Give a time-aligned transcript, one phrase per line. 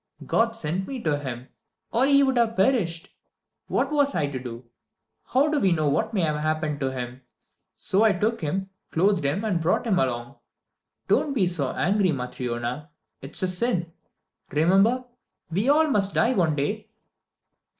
[0.25, 1.49] God sent me to him,
[1.91, 3.13] or he would have perished.
[3.67, 4.65] What was I to do?
[5.27, 7.21] How do we know what may have happened to him?
[7.77, 10.37] So I took him, clothed him, and brought him along.
[11.07, 12.89] Don't be so angry, Matryona.
[13.21, 13.91] It is a sin.
[14.49, 15.05] Remember,
[15.51, 16.89] we all must die one day."